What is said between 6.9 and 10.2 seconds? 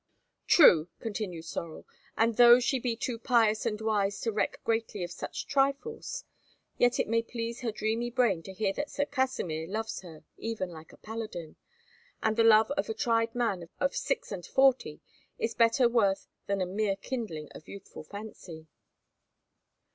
it may please her dreamy brain to hear that Sir Kasimir loves